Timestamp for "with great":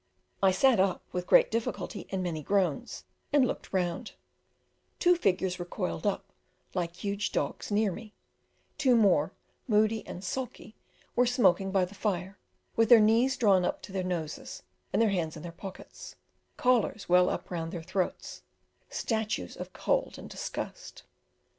1.11-1.51